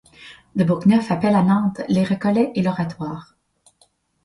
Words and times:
De 0.55 0.63
Bourgneuf 0.63 1.11
appelle 1.11 1.35
à 1.35 1.43
Nantes 1.43 1.81
les 1.87 2.03
recollets 2.03 2.51
et 2.55 2.63
l'Oratoire. 2.63 3.35